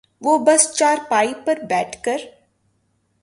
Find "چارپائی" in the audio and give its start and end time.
0.73-1.33